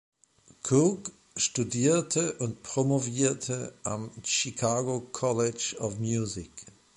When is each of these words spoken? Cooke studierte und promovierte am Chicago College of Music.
Cooke 0.63 1.11
studierte 1.37 2.33
und 2.39 2.63
promovierte 2.63 3.71
am 3.83 4.09
Chicago 4.23 4.99
College 5.11 5.75
of 5.77 5.99
Music. 5.99 6.49